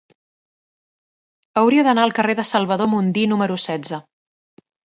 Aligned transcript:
Hauria 1.61 1.85
d'anar 1.89 2.07
al 2.07 2.15
carrer 2.21 2.37
de 2.41 2.47
Salvador 2.55 2.91
Mundí 2.97 3.29
número 3.35 3.61
setze. 3.69 4.05